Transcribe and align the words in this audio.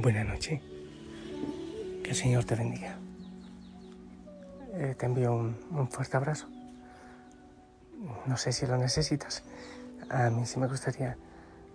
Buenas 0.00 0.28
noches. 0.28 0.62
Que 2.04 2.10
el 2.10 2.14
Señor 2.14 2.44
te 2.44 2.54
bendiga. 2.54 2.96
Eh, 4.74 4.94
te 4.96 5.06
envío 5.06 5.34
un, 5.34 5.88
fuerte 5.90 6.16
abrazo. 6.16 6.46
No 8.26 8.36
sé 8.36 8.52
si 8.52 8.64
lo 8.64 8.76
necesitas. 8.78 9.42
A 10.08 10.30
mí 10.30 10.46
sí 10.46 10.60
me 10.60 10.68
gustaría 10.68 11.18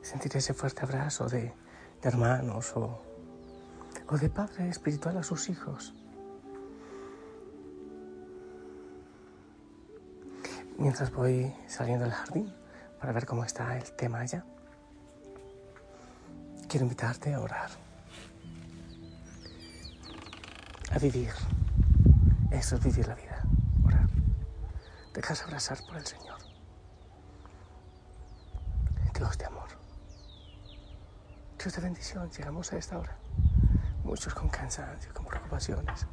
sentir 0.01 0.37
ese 0.37 0.53
fuerte 0.53 0.83
abrazo 0.83 1.27
de, 1.27 1.41
de 1.41 1.53
hermanos 2.03 2.71
o, 2.77 3.03
o 4.07 4.17
de 4.17 4.29
padre 4.29 4.69
espiritual 4.69 5.17
a 5.17 5.23
sus 5.23 5.49
hijos. 5.49 5.93
Mientras 10.77 11.11
voy 11.11 11.53
saliendo 11.67 12.05
del 12.05 12.13
jardín 12.13 12.53
para 13.01 13.11
ver 13.11 13.25
cómo 13.25 13.43
está 13.43 13.77
el 13.77 13.91
tema 13.97 14.19
allá, 14.19 14.45
quiero 16.69 16.85
invitarte 16.85 17.33
a 17.33 17.41
orar. 17.41 17.82
A 20.93 20.99
vivir. 20.99 21.33
Eso 22.51 22.75
es 22.75 22.83
vivir 22.83 23.07
la 23.07 23.15
vida, 23.15 23.41
orar. 23.83 24.07
Dejarse 25.13 25.43
abrazar 25.43 25.79
por 25.85 25.97
el 25.97 26.05
Señor. 26.05 26.37
Dios 29.15 29.37
de 29.37 29.45
amor. 29.45 29.69
Dios 31.57 31.75
de 31.75 31.81
bendición. 31.81 32.29
Llegamos 32.29 32.71
a 32.73 32.77
esta 32.77 32.97
hora. 32.99 33.17
Muchos 34.03 34.33
con 34.33 34.49
cansancio, 34.49 35.13
con 35.13 35.25
preocupaciones, 35.25 36.05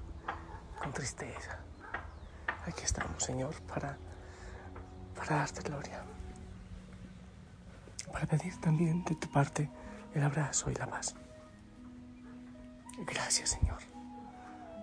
con 0.78 0.92
tristeza. 0.92 1.58
Aquí 2.66 2.82
estamos, 2.84 3.22
Señor, 3.22 3.54
para, 3.62 3.98
para 5.14 5.36
darte 5.36 5.60
gloria. 5.62 6.02
Para 8.12 8.26
pedir 8.26 8.58
también 8.60 9.04
de 9.04 9.14
tu 9.14 9.30
parte 9.30 9.70
el 10.14 10.22
abrazo 10.22 10.70
y 10.70 10.74
la 10.74 10.86
paz. 10.86 11.14
Gracias, 13.06 13.50
Señor 13.50 13.89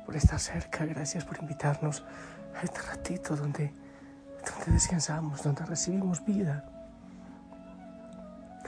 por 0.07 0.15
estar 0.15 0.39
cerca, 0.39 0.85
gracias 0.85 1.25
por 1.25 1.37
invitarnos 1.37 2.01
a 2.55 2.63
este 2.63 2.81
ratito 2.81 3.35
donde, 3.35 3.73
donde 4.39 4.71
descansamos, 4.71 5.43
donde 5.43 5.65
recibimos 5.65 6.23
vida. 6.23 6.63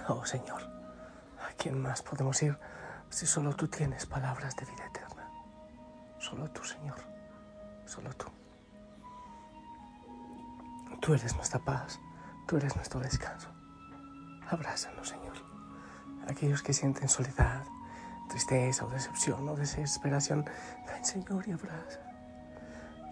Oh 0.09 0.25
Señor, 0.25 0.61
¿a 1.39 1.53
quién 1.57 1.81
más 1.81 2.01
podemos 2.01 2.43
ir 2.43 2.59
si 3.09 3.25
solo 3.25 3.55
tú 3.55 3.69
tienes 3.69 4.05
palabras 4.05 4.53
de 4.57 4.65
vida 4.65 4.85
eterna? 4.85 5.31
Solo 6.17 6.49
tú, 6.51 6.61
Señor, 6.65 6.97
solo 7.85 8.13
tú. 8.15 8.25
Tú 10.99 11.13
eres 11.13 11.33
nuestra 11.37 11.59
paz, 11.59 12.01
tú 12.49 12.57
eres 12.57 12.75
nuestro 12.75 12.99
descanso. 12.99 13.47
Abrázanos, 14.49 15.07
Señor. 15.07 15.37
Aquellos 16.27 16.61
que 16.61 16.73
sienten 16.73 17.07
soledad, 17.07 17.63
tristeza 18.30 18.85
o 18.85 18.89
decepción 18.89 19.49
o 19.49 19.55
desesperación, 19.55 20.45
ven 20.88 21.03
Señor 21.03 21.44
y 21.47 21.51
abraza. 21.51 22.00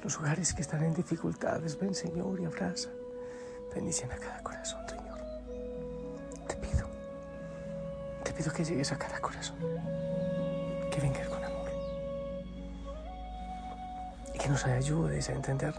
Los 0.02 0.18
hogares 0.18 0.54
que 0.54 0.62
están 0.62 0.84
en 0.84 0.94
dificultades, 0.94 1.78
ven 1.78 1.94
Señor 1.94 2.40
y 2.40 2.46
abraza. 2.46 2.90
Bendición 3.76 4.12
a 4.12 4.16
cada 4.16 4.42
corazón, 4.42 4.88
Señor. 4.88 5.20
Te 6.48 6.56
pido, 6.56 6.88
te 8.24 8.32
pido 8.32 8.54
que 8.54 8.64
llegues 8.64 8.92
a 8.94 8.98
cada 8.98 9.20
corazón, 9.20 9.58
que 10.92 11.02
vengas 11.02 11.28
con 11.28 11.44
amor 11.44 11.70
y 14.34 14.38
que 14.38 14.48
nos 14.48 14.66
ayudes 14.66 15.28
a 15.30 15.34
entender 15.34 15.74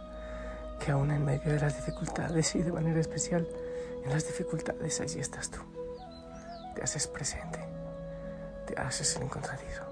que 0.81 0.91
aún 0.93 1.11
en 1.11 1.25
medio 1.25 1.53
de 1.53 1.61
las 1.61 1.77
dificultades 1.77 2.55
y 2.55 2.63
de 2.63 2.73
manera 2.73 3.01
especial 3.01 3.49
en 4.05 4.11
las 4.11 4.27
dificultades 4.27 5.01
allí 5.01 5.21
estás 5.21 5.51
tú. 5.51 5.61
Te 6.75 6.83
haces 6.83 7.07
presente 7.09 7.68
te 8.69 8.79
haces 8.79 9.17
el 9.17 9.23
encontradizo. 9.23 9.83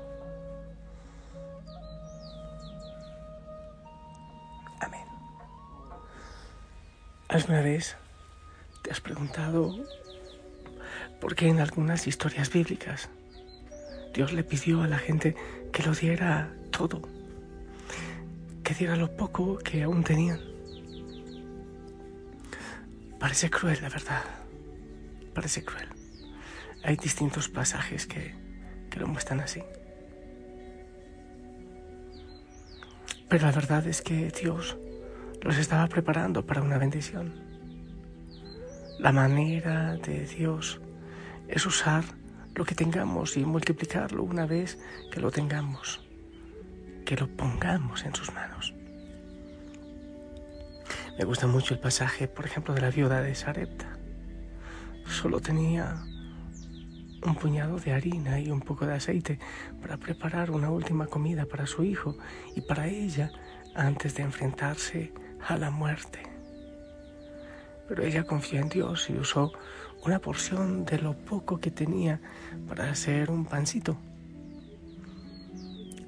Amén. 4.81 5.05
¿Alguna 7.29 7.63
vez 7.63 7.97
te 8.83 8.91
has 8.91 9.01
preguntado 9.01 9.75
por 11.21 11.35
qué 11.35 11.49
en 11.49 11.61
algunas 11.61 12.07
historias 12.07 12.53
bíblicas 12.53 13.09
Dios 14.13 14.33
le 14.33 14.45
pidió 14.45 14.83
a 14.83 14.89
la 14.89 14.99
gente 14.99 15.35
que 15.73 15.83
lo 15.83 15.93
diera 15.93 16.53
todo, 16.71 17.01
que 18.63 18.75
diera 18.75 18.97
lo 18.97 19.17
poco 19.17 19.57
que 19.59 19.83
aún 19.85 20.05
tenían? 20.05 20.41
Parece 23.19 23.49
cruel, 23.49 23.79
la 23.81 23.89
verdad. 23.89 24.23
Parece 25.35 25.65
cruel. 25.65 25.89
Hay 26.85 26.97
distintos 26.97 27.49
pasajes 27.49 28.07
que 28.07 28.46
lo 28.99 29.07
muestran 29.07 29.41
así. 29.41 29.63
Pero 33.29 33.47
la 33.47 33.53
verdad 33.53 33.87
es 33.87 34.03
que 34.03 34.31
Dios 34.31 34.77
los 35.43 35.59
estaba 35.59 35.87
preparando 35.89 36.47
para 36.47 36.63
una 36.63 36.79
bendición. 36.79 37.35
La 38.99 39.13
manera 39.13 39.97
de 39.97 40.27
Dios 40.27 40.81
es 41.49 41.67
usar 41.67 42.05
lo 42.55 42.65
que 42.65 42.75
tengamos 42.75 43.37
y 43.37 43.45
multiplicarlo 43.45 44.23
una 44.23 44.47
vez 44.47 44.79
que 45.13 45.21
lo 45.21 45.31
tengamos, 45.31 46.03
que 47.05 47.17
lo 47.17 47.29
pongamos 47.29 48.05
en 48.05 48.15
sus 48.15 48.33
manos. 48.33 48.75
Me 51.19 51.25
gusta 51.25 51.47
mucho 51.47 51.75
el 51.75 51.81
pasaje, 51.81 52.29
por 52.29 52.47
ejemplo, 52.47 52.75
de 52.75 52.81
la 52.81 52.91
viuda 52.91 53.23
de 53.23 53.35
Sarepta. 53.35 53.97
Solo 55.07 55.41
tenía 55.41 56.03
un 57.27 57.35
puñado 57.35 57.79
de 57.79 57.93
harina 57.93 58.39
y 58.39 58.51
un 58.51 58.61
poco 58.61 58.87
de 58.87 58.95
aceite 58.95 59.39
para 59.81 59.97
preparar 59.97 60.51
una 60.51 60.71
última 60.71 61.07
comida 61.07 61.45
para 61.45 61.67
su 61.67 61.83
hijo 61.83 62.17
y 62.55 62.61
para 62.61 62.87
ella 62.87 63.31
antes 63.75 64.15
de 64.15 64.23
enfrentarse 64.23 65.13
a 65.47 65.57
la 65.57 65.71
muerte. 65.71 66.23
Pero 67.89 68.05
ella 68.05 68.25
confió 68.25 68.61
en 68.61 68.69
Dios 68.69 69.11
y 69.11 69.15
usó 69.15 69.53
una 70.05 70.21
porción 70.21 70.85
de 70.85 70.99
lo 70.99 71.15
poco 71.15 71.59
que 71.59 71.71
tenía 71.71 72.21
para 72.69 72.91
hacer 72.91 73.31
un 73.31 73.45
pancito. 73.45 73.97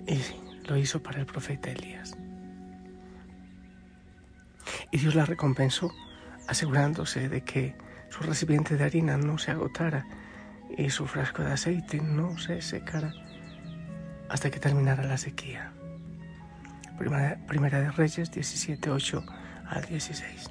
Y 0.06 0.18
lo 0.68 0.76
hizo 0.76 1.02
para 1.02 1.20
el 1.20 1.26
profeta 1.26 1.70
Elías. 1.70 2.16
Y 4.90 4.98
Dios 4.98 5.14
la 5.14 5.24
recompensó 5.24 5.92
asegurándose 6.46 7.28
de 7.28 7.42
que 7.42 7.76
su 8.08 8.22
recipiente 8.22 8.76
de 8.76 8.84
harina 8.84 9.16
no 9.18 9.36
se 9.38 9.50
agotara 9.50 10.06
y 10.76 10.90
su 10.90 11.06
frasco 11.06 11.42
de 11.42 11.52
aceite 11.52 12.00
no 12.00 12.38
se 12.38 12.60
secara 12.62 13.12
hasta 14.28 14.50
que 14.50 14.60
terminara 14.60 15.04
la 15.04 15.16
sequía. 15.16 15.72
Primera, 16.98 17.80
de 17.80 17.90
Reyes 17.92 18.30
17, 18.30 18.90
8 18.90 19.24
al 19.68 19.84
16. 19.84 20.50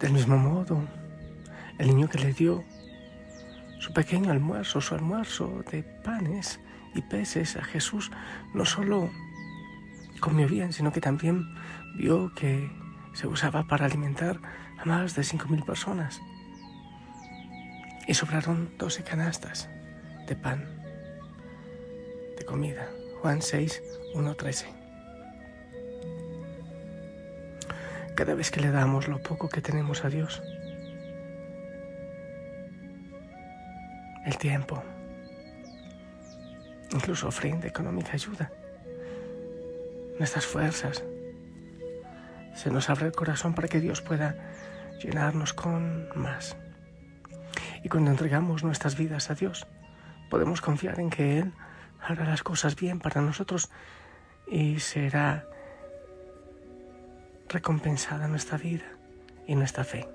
Del 0.00 0.12
mismo 0.12 0.38
modo, 0.38 0.82
el 1.78 1.88
niño 1.88 2.08
que 2.08 2.18
le 2.18 2.32
dio 2.32 2.64
su 3.78 3.92
pequeño 3.92 4.30
almuerzo, 4.30 4.80
su 4.80 4.94
almuerzo 4.94 5.62
de 5.70 5.82
panes 5.82 6.58
y 6.94 7.02
peces 7.02 7.56
a 7.56 7.62
Jesús, 7.62 8.10
no 8.54 8.64
solo 8.64 9.10
comió 10.20 10.48
bien, 10.48 10.72
sino 10.72 10.92
que 10.92 11.00
también 11.00 11.54
vio 11.96 12.32
que 12.34 12.70
se 13.12 13.26
usaba 13.26 13.66
para 13.66 13.86
alimentar 13.86 14.40
a 14.78 14.84
más 14.84 15.14
de 15.14 15.22
cinco 15.22 15.48
mil 15.48 15.62
personas 15.62 16.20
y 18.06 18.14
sobraron 18.14 18.76
doce 18.78 19.02
canastas 19.02 19.68
de 20.26 20.36
pan, 20.36 20.66
de 22.36 22.44
comida. 22.44 22.88
Juan 23.20 23.40
6, 23.40 23.82
1, 24.14 24.34
13. 24.34 24.66
Cada 28.16 28.34
vez 28.34 28.50
que 28.50 28.60
le 28.60 28.70
damos 28.70 29.08
lo 29.08 29.22
poco 29.22 29.48
que 29.48 29.60
tenemos 29.60 30.04
a 30.04 30.08
Dios, 30.08 30.42
el 34.26 34.36
tiempo, 34.38 34.82
incluso 36.92 37.28
ofrenda 37.28 37.68
económica 37.68 38.12
ayuda, 38.12 38.52
nuestras 40.18 40.46
fuerzas, 40.46 41.04
se 42.54 42.70
nos 42.70 42.90
abre 42.90 43.06
el 43.06 43.12
corazón 43.12 43.54
para 43.54 43.68
que 43.68 43.80
Dios 43.80 44.02
pueda 44.02 44.36
llenarnos 45.00 45.52
con 45.52 46.08
más. 46.14 46.56
Y 47.82 47.88
cuando 47.88 48.10
entregamos 48.10 48.62
nuestras 48.62 48.96
vidas 48.96 49.30
a 49.30 49.34
Dios, 49.34 49.66
podemos 50.30 50.60
confiar 50.60 51.00
en 51.00 51.10
que 51.10 51.38
Él 51.38 51.52
hará 52.00 52.24
las 52.24 52.42
cosas 52.42 52.76
bien 52.76 52.98
para 53.00 53.20
nosotros 53.20 53.70
y 54.46 54.80
será 54.80 55.46
recompensada 57.48 58.28
nuestra 58.28 58.58
vida 58.58 58.84
y 59.46 59.54
nuestra 59.54 59.84
fe. 59.84 60.08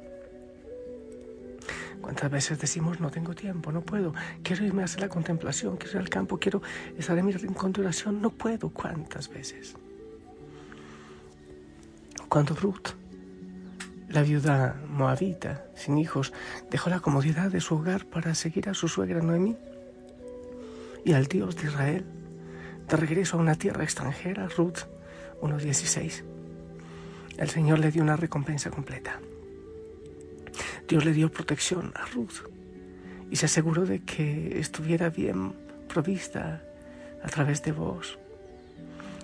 ¿Cuántas 2.02 2.32
veces 2.32 2.60
decimos 2.60 3.00
no 3.00 3.10
tengo 3.10 3.34
tiempo, 3.34 3.72
no 3.72 3.82
puedo, 3.82 4.14
quiero 4.44 4.66
irme 4.66 4.82
a 4.82 4.86
hacer 4.86 5.02
la 5.02 5.10
contemplación, 5.10 5.78
quiero 5.78 5.94
ir 5.94 6.02
al 6.04 6.10
campo, 6.10 6.38
quiero 6.38 6.62
estar 6.98 7.18
en 7.18 7.26
mi 7.26 7.34
rincón 7.34 7.74
de 7.74 7.82
oración, 7.82 8.22
no 8.22 8.30
puedo? 8.30 8.70
¿Cuántas 8.70 9.28
veces? 9.30 9.76
Cuando 12.30 12.56
Ruth 12.56 12.90
la 14.10 14.24
viuda 14.24 14.76
moabita, 14.88 15.66
sin 15.76 15.98
hijos, 15.98 16.34
dejó 16.72 16.90
la 16.90 17.00
comodidad 17.00 17.52
de 17.52 17.62
su 17.62 17.76
hogar 17.76 18.06
para 18.06 18.36
seguir 18.36 18.70
a 18.70 18.74
su 18.74 18.88
suegra 18.88 19.22
Noemí. 19.22 19.58
y 21.06 21.14
al 21.14 21.28
Dios 21.28 21.56
de 21.56 21.68
Israel 21.68 22.06
de 22.88 22.98
regreso 22.98 23.38
a 23.38 23.42
una 23.42 23.56
tierra 23.56 23.84
extranjera, 23.84 24.48
Ruth 24.48 24.80
1.16. 25.42 26.24
El 27.38 27.50
Señor 27.50 27.80
le 27.80 27.92
dio 27.92 28.02
una 28.02 28.16
recompensa 28.16 28.70
completa. 28.70 29.20
Dios 30.88 31.04
le 31.04 31.12
dio 31.12 31.30
protección 31.30 31.92
a 31.96 32.06
Ruth 32.06 32.50
y 33.30 33.36
se 33.36 33.46
aseguró 33.46 33.86
de 33.86 34.04
que 34.04 34.58
estuviera 34.60 35.10
bien 35.10 35.54
provista 35.88 36.64
a 37.22 37.28
través 37.28 37.62
de 37.64 37.74
vos. 37.74 38.18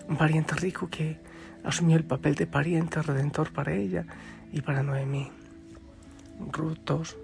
Un 0.09 0.17
pariente 0.17 0.55
rico 0.55 0.89
que 0.89 1.17
asumió 1.63 1.95
el 1.95 2.03
papel 2.03 2.35
de 2.35 2.47
pariente 2.47 3.01
redentor 3.01 3.53
para 3.53 3.73
ella 3.73 4.05
y 4.53 4.61
para 4.61 4.83
Noemí. 4.83 5.29
Ruth 6.51 6.79
2, 6.85 7.17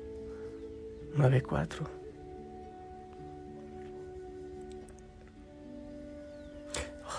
9, 1.16 1.42
4. 1.42 2.00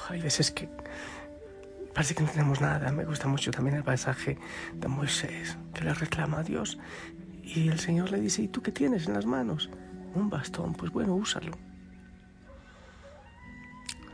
hay 0.08 0.20
veces 0.20 0.50
que 0.50 0.68
parece 1.94 2.16
que 2.16 2.24
no 2.24 2.30
tenemos 2.30 2.60
nada. 2.60 2.90
Me 2.90 3.04
gusta 3.04 3.28
mucho 3.28 3.52
también 3.52 3.76
el 3.76 3.84
pasaje 3.84 4.38
de 4.74 4.88
Moisés, 4.88 5.56
que 5.72 5.84
le 5.84 5.94
reclama 5.94 6.40
a 6.40 6.42
Dios. 6.42 6.78
Y 7.44 7.68
el 7.68 7.78
Señor 7.78 8.10
le 8.10 8.20
dice, 8.20 8.42
¿y 8.42 8.48
tú 8.48 8.60
qué 8.60 8.72
tienes 8.72 9.06
en 9.06 9.14
las 9.14 9.24
manos? 9.24 9.70
Un 10.16 10.28
bastón, 10.28 10.74
pues 10.74 10.90
bueno, 10.90 11.14
úsalo. 11.14 11.52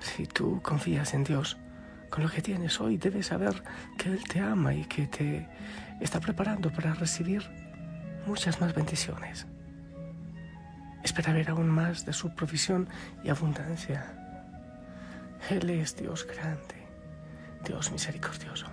Si 0.01 0.27
tú 0.27 0.61
confías 0.63 1.15
en 1.15 1.25
Dios 1.25 1.57
con 2.11 2.23
lo 2.23 2.31
que 2.31 2.43
tienes 2.43 2.81
hoy, 2.81 2.97
debes 2.97 3.27
saber 3.27 3.63
que 3.99 4.11
Él 4.11 4.23
te 4.29 4.41
ama 4.41 4.75
y 4.75 4.85
que 4.85 5.07
te 5.07 5.49
está 6.01 6.21
preparando 6.21 6.71
para 6.71 6.95
recibir 6.95 7.43
muchas 8.27 8.61
más 8.61 8.75
bendiciones. 8.75 9.47
Espera 11.03 11.33
ver 11.33 11.51
aún 11.51 11.69
más 11.69 12.05
de 12.05 12.13
su 12.13 12.35
provisión 12.35 12.89
y 13.23 13.29
abundancia. 13.31 14.05
Él 15.51 15.71
es 15.71 15.97
Dios 15.97 16.27
grande, 16.27 16.87
Dios 17.65 17.93
misericordioso, 17.93 18.67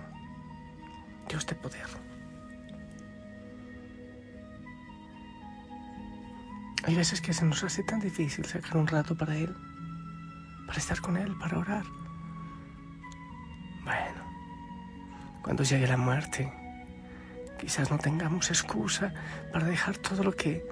Dios 1.28 1.46
de 1.46 1.54
poder. 1.54 1.86
Hay 6.86 6.94
veces 6.94 7.20
que 7.20 7.32
se 7.32 7.44
nos 7.44 7.64
hace 7.64 7.82
tan 7.82 8.00
difícil 8.00 8.44
sacar 8.44 8.76
un 8.76 8.86
rato 8.86 9.16
para 9.16 9.36
Él, 9.36 9.54
para 10.66 10.78
estar 10.78 11.00
con 11.00 11.16
Él, 11.16 11.34
para 11.38 11.58
orar. 11.58 11.84
Cuando 15.44 15.62
llegue 15.62 15.86
la 15.86 15.98
muerte, 15.98 16.50
quizás 17.58 17.90
no 17.90 17.98
tengamos 17.98 18.48
excusa 18.48 19.12
para 19.52 19.66
dejar 19.66 19.98
todo 19.98 20.24
lo 20.24 20.32
que 20.32 20.66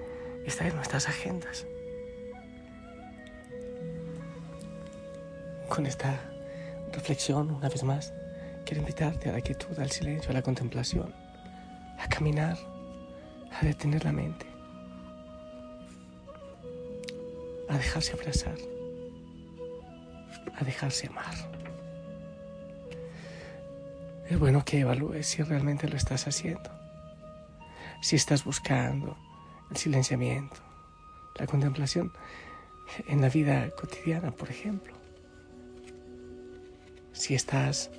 está 0.45 0.67
en 0.67 0.75
nuestras 0.75 1.07
agendas. 1.07 1.67
Con 5.69 5.85
esta 5.85 6.19
reflexión, 6.91 7.51
una 7.51 7.69
vez 7.69 7.83
más, 7.83 8.13
quiero 8.65 8.81
invitarte 8.81 9.29
a 9.29 9.33
la 9.33 9.41
quietud, 9.41 9.77
al 9.79 9.91
silencio, 9.91 10.31
a 10.31 10.33
la 10.33 10.41
contemplación, 10.41 11.13
a 11.99 12.07
caminar, 12.09 12.57
a 13.51 13.63
detener 13.63 14.03
la 14.03 14.11
mente, 14.11 14.47
a 17.69 17.77
dejarse 17.77 18.13
abrazar, 18.13 18.57
a 20.55 20.63
dejarse 20.63 21.07
amar. 21.07 21.52
Es 24.29 24.39
bueno 24.39 24.63
que 24.65 24.79
evalúes 24.79 25.27
si 25.27 25.43
realmente 25.43 25.87
lo 25.87 25.97
estás 25.97 26.27
haciendo, 26.27 26.69
si 28.01 28.15
estás 28.15 28.43
buscando 28.43 29.17
el 29.69 29.77
silenciamiento, 29.77 30.57
la 31.37 31.47
contemplación 31.47 32.11
en 33.07 33.21
la 33.21 33.29
vida 33.29 33.69
cotidiana, 33.71 34.31
por 34.31 34.49
ejemplo 34.49 35.03
si 37.13 37.35
estás 37.35 37.91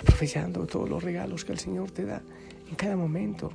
aprovechando 0.00 0.66
todos 0.66 0.88
los 0.88 1.02
regalos 1.04 1.44
que 1.44 1.52
el 1.52 1.58
Señor 1.58 1.90
te 1.90 2.04
da 2.04 2.22
en 2.68 2.74
cada 2.74 2.96
momento, 2.96 3.52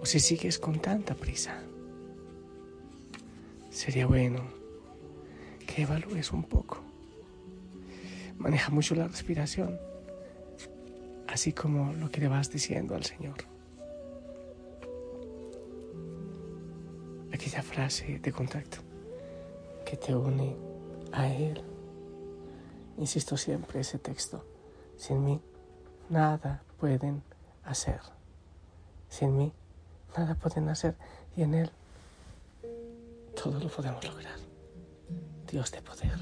o 0.00 0.06
si 0.06 0.18
sigues 0.18 0.58
con 0.58 0.80
tanta 0.80 1.14
prisa. 1.14 1.62
Sería 3.70 4.06
bueno 4.06 4.40
que 5.66 5.82
evalúes 5.82 6.32
un 6.32 6.44
poco. 6.44 6.82
Maneja 8.38 8.70
mucho 8.70 8.94
la 8.94 9.08
respiración, 9.08 9.78
así 11.32 11.52
como 11.52 11.92
lo 11.94 12.10
que 12.10 12.20
le 12.20 12.28
vas 12.28 12.50
diciendo 12.50 12.94
al 12.94 13.04
Señor. 13.04 13.36
Aquella 17.32 17.62
frase 17.62 18.18
de 18.18 18.32
contacto 18.32 18.78
que 19.84 19.96
te 19.96 20.14
une 20.14 20.54
a 21.12 21.28
Él 21.28 21.62
Insisto 22.98 23.36
siempre 23.36 23.80
ese 23.80 23.98
texto. 23.98 24.44
Sin 24.96 25.24
mí 25.24 25.40
nada 26.08 26.62
pueden 26.78 27.22
hacer. 27.64 28.00
Sin 29.08 29.36
mí 29.36 29.52
nada 30.16 30.34
pueden 30.34 30.68
hacer 30.68 30.94
y 31.36 31.42
en 31.42 31.54
Él 31.54 31.70
todo 33.40 33.58
lo 33.58 33.68
podemos 33.68 34.04
lograr. 34.04 34.38
Dios 35.50 35.70
de 35.72 35.82
poder. 35.82 36.18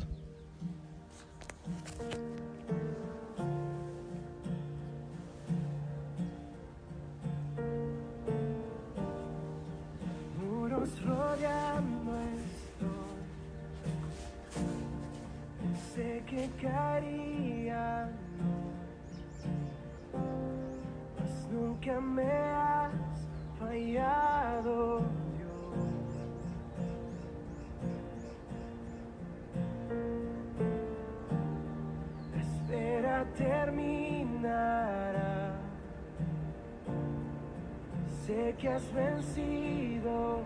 Que 38.58 38.68
has 38.68 38.82
vencido. 38.92 40.44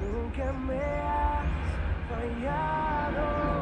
Nunca 0.00 0.52
me 0.52 0.76
has 0.76 1.46
fallado. 2.08 3.55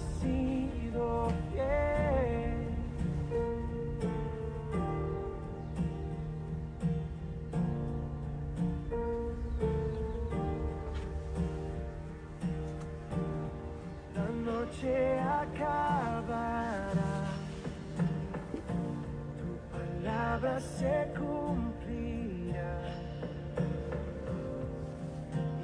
Siempre 0.00 0.40
así. 0.40 0.50
se 20.60 21.12
cumplirá. 21.18 22.78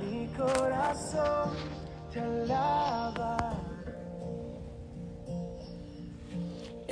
Mi 0.01 0.27
corazón 0.29 1.51
te 2.13 2.21
alaba. 2.21 3.66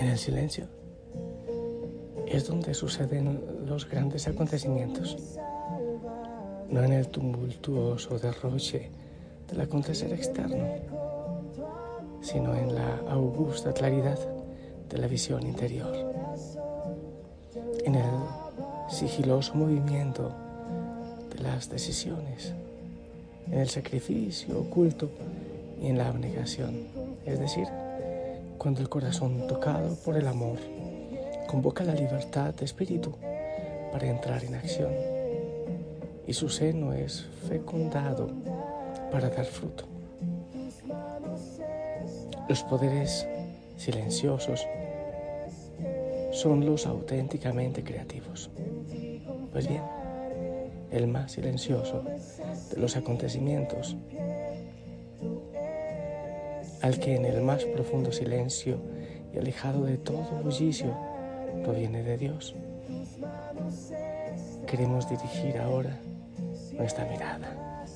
En 0.04 0.10
el 0.10 0.18
silencio. 0.18 0.66
Es 2.26 2.46
donde 2.46 2.74
suceden 2.74 3.40
los 3.66 3.88
grandes 3.88 4.28
acontecimientos, 4.28 5.16
no 6.68 6.84
en 6.84 6.92
el 6.92 7.08
tumultuoso 7.08 8.18
derroche 8.18 8.90
del 9.48 9.62
acontecer 9.62 10.12
externo, 10.12 10.62
sino 12.20 12.54
en 12.54 12.74
la 12.74 12.96
augusta 13.08 13.72
claridad 13.72 14.18
de 14.90 14.98
la 14.98 15.06
visión 15.06 15.46
interior. 15.46 15.96
En 17.86 17.94
el 17.94 18.04
sigiloso 18.90 19.54
movimiento 19.54 20.34
de 21.34 21.42
las 21.42 21.70
decisiones, 21.70 22.52
en 23.50 23.58
el 23.58 23.70
sacrificio 23.70 24.60
oculto 24.60 25.08
y 25.80 25.86
en 25.86 25.96
la 25.96 26.08
abnegación, 26.08 26.88
es 27.24 27.40
decir, 27.40 27.66
cuando 28.58 28.80
el 28.80 28.88
corazón 28.88 29.46
tocado 29.46 29.94
por 29.96 30.16
el 30.16 30.26
amor 30.26 30.58
convoca 31.46 31.84
la 31.84 31.94
libertad 31.94 32.54
de 32.54 32.64
espíritu 32.64 33.14
para 33.92 34.06
entrar 34.06 34.44
en 34.44 34.54
acción 34.54 34.92
y 36.26 36.32
su 36.32 36.48
seno 36.48 36.92
es 36.92 37.26
fecundado 37.48 38.30
para 39.12 39.28
dar 39.28 39.44
fruto. 39.44 39.84
Los 42.48 42.62
poderes 42.64 43.26
silenciosos 43.76 44.66
son 46.32 46.66
los 46.66 46.86
auténticamente 46.86 47.84
creativos. 47.84 48.50
Pues 49.52 49.68
bien, 49.68 49.82
el 50.90 51.06
más 51.06 51.32
silencioso 51.32 52.02
de 52.70 52.80
los 52.80 52.96
acontecimientos, 52.96 53.96
al 56.84 57.00
que 57.00 57.14
en 57.14 57.24
el 57.24 57.40
más 57.40 57.64
profundo 57.64 58.12
silencio 58.12 58.76
y 59.32 59.38
alejado 59.38 59.86
de 59.86 59.96
todo 59.96 60.42
bullicio 60.42 60.94
proviene 61.62 62.02
de 62.02 62.18
Dios. 62.18 62.54
Queremos 64.66 65.08
dirigir 65.08 65.56
ahora 65.56 65.98
nuestra 66.74 67.06
mirada. 67.06 67.86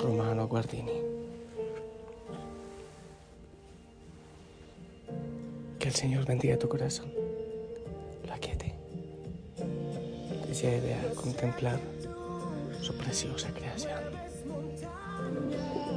Romano 0.00 0.48
Guardini. 0.48 1.02
Que 5.78 5.88
el 5.88 5.94
Señor 5.94 6.24
bendiga 6.24 6.56
tu 6.58 6.66
corazón, 6.66 7.12
lo 8.26 8.32
aquiete, 8.32 8.74
te 10.46 10.54
lleve 10.54 10.94
a 10.94 11.14
contemplar 11.14 11.78
su 12.88 12.96
preciosa 12.96 13.50
creación, 13.50 14.00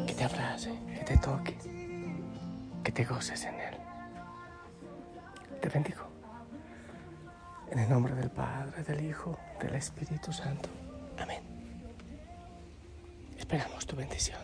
que 0.06 0.14
te 0.14 0.26
abrace, 0.26 0.78
que 0.94 1.06
te 1.06 1.18
toque, 1.20 1.58
que 2.84 2.92
te 2.92 3.06
goces 3.06 3.46
en 3.46 3.56
Él. 3.56 3.76
Te 5.62 5.70
bendigo. 5.70 6.02
En 7.70 7.80
el 7.80 7.90
nombre 7.90 8.14
del 8.14 8.30
Padre, 8.30 8.84
del 8.84 9.06
Hijo, 9.06 9.40
del 9.62 9.76
Espíritu 9.76 10.34
Santo. 10.34 10.68
Amén. 11.18 11.42
Esperamos 13.38 13.86
tu 13.86 13.96
bendición. 13.96 14.42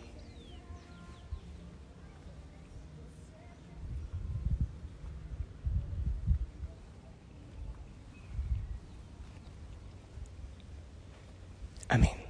Amén, 11.90 12.27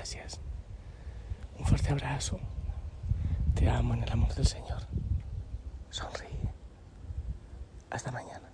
gracias. 0.00 0.40
Un 1.58 1.66
fuerte 1.66 1.90
abrazo. 1.90 2.40
Te 3.54 3.68
amo 3.68 3.92
en 3.92 4.02
el 4.02 4.10
amor 4.10 4.34
del 4.34 4.46
Señor. 4.46 4.86
Sonríe. 5.90 6.54
Hasta 7.90 8.10
mañana. 8.10 8.49